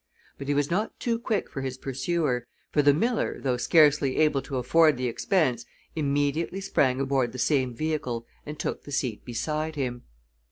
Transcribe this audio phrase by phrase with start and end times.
[0.39, 4.41] But he was not too quick for his pursuer, for the miller, though scarcely able
[4.41, 5.63] to afford the expense,
[5.95, 10.01] immediately sprang aboard the same vehicle and took the seat beside him.